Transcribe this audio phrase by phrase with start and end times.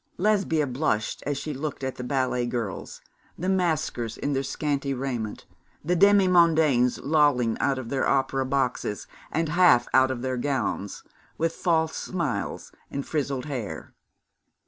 [0.17, 3.01] Lesbia blushed as she looked at the ballet girls,
[3.37, 5.45] the maskers in their scanty raiment,
[5.85, 11.03] the demi mondaines lolling out of their opera boxes, and half out of their gowns,
[11.37, 13.93] with false smiles and frizzled hair.